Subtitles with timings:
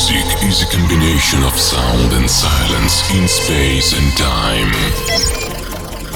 [0.00, 4.72] Music is a combination of sound and silence in space and time.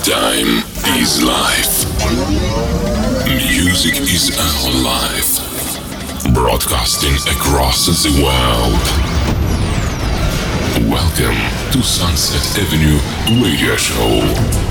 [0.02, 0.64] Time
[0.98, 1.84] is life.
[3.28, 6.32] Music is our life.
[6.32, 8.80] Broadcasting across the world.
[10.90, 11.36] Welcome
[11.72, 12.98] to Sunset Avenue
[13.44, 14.63] Radio Show.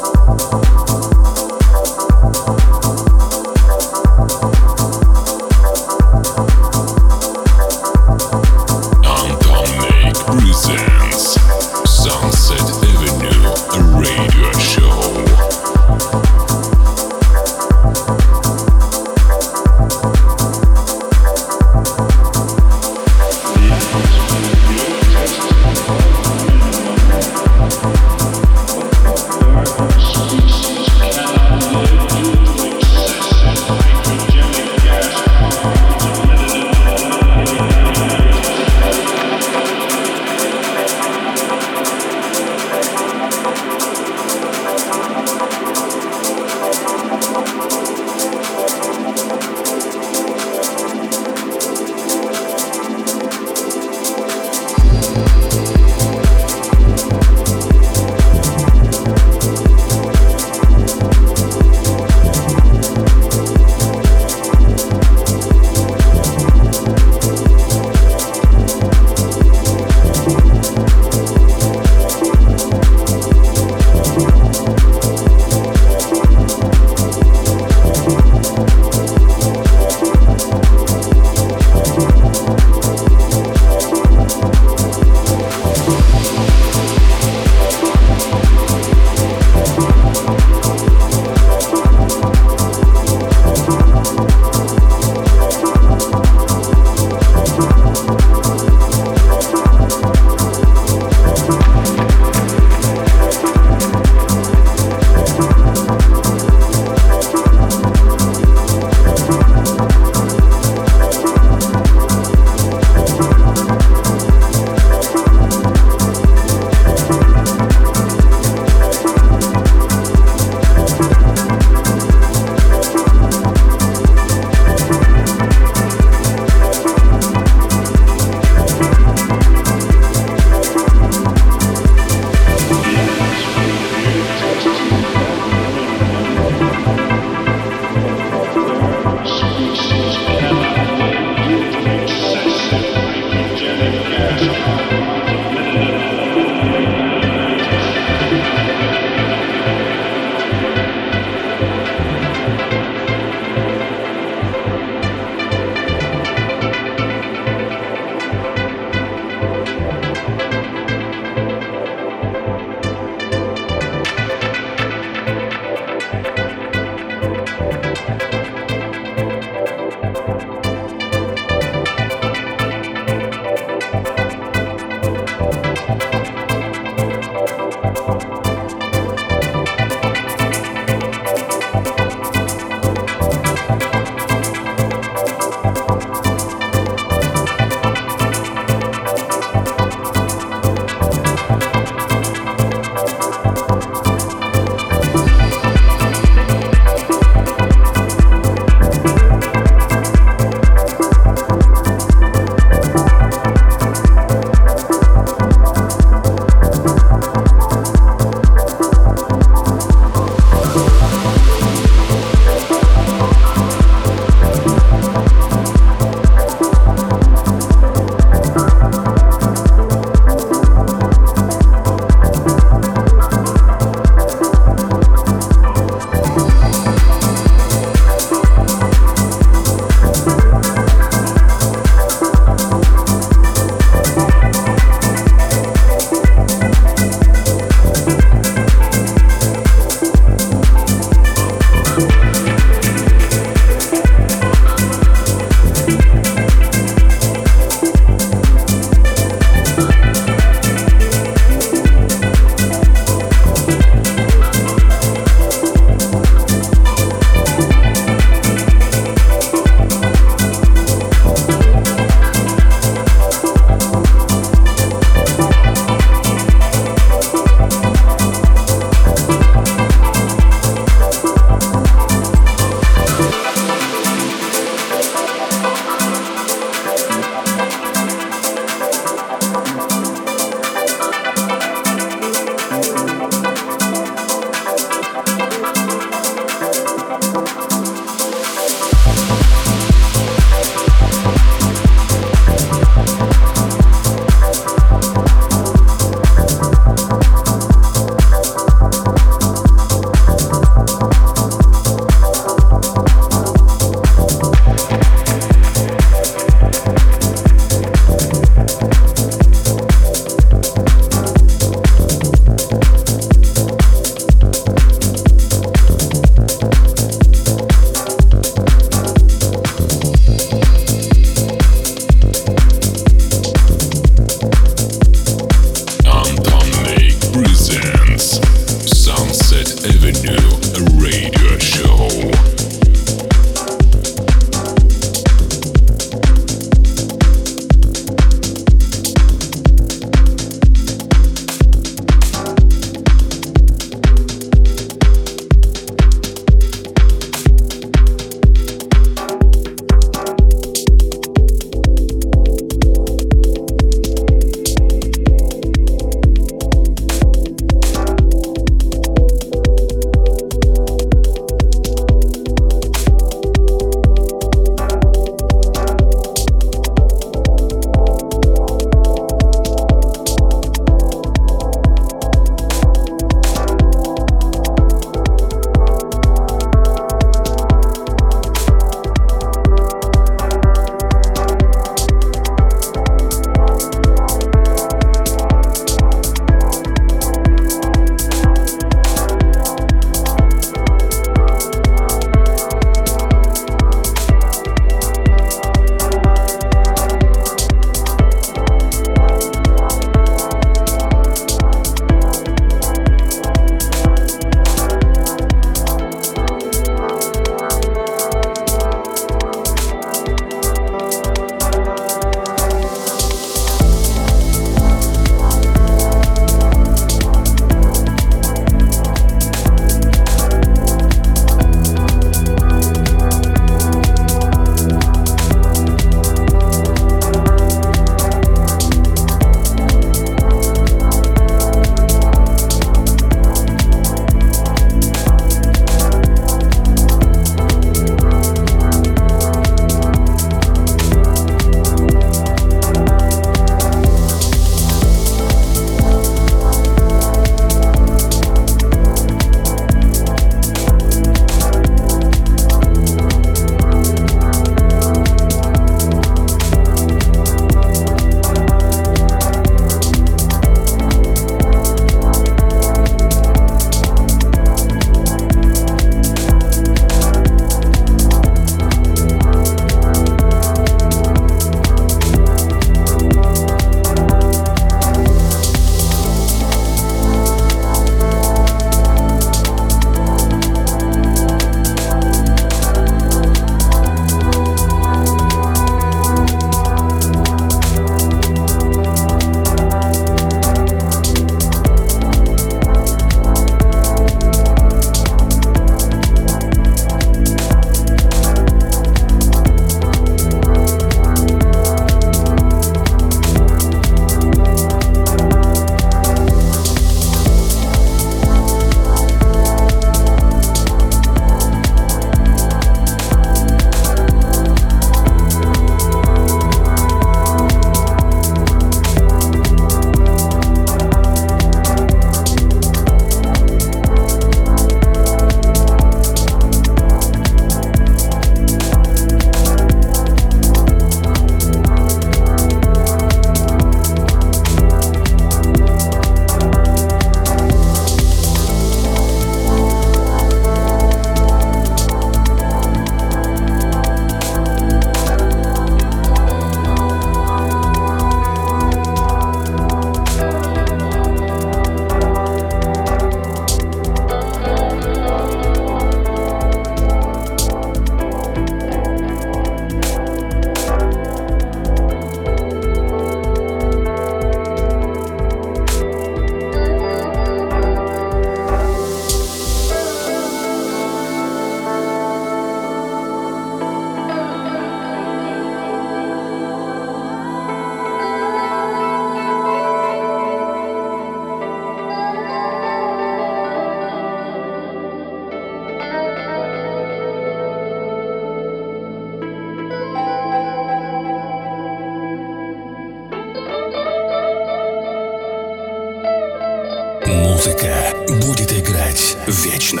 [597.60, 600.00] Музыка будет играть вечно.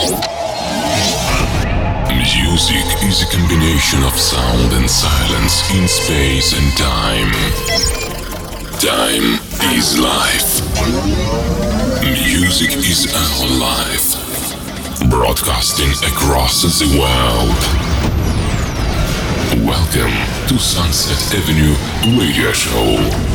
[0.00, 0.24] Music
[3.04, 7.30] is a combination of sound and silence in space and time.
[8.80, 9.38] Time
[9.76, 10.62] is life.
[12.02, 14.16] Music is our life.
[15.10, 17.60] Broadcasting across the world.
[19.66, 20.14] Welcome
[20.48, 21.76] to Sunset Avenue
[22.18, 23.29] Radio Show.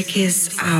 [0.00, 0.16] Anton Make.
[0.16, 0.79] Music is our um,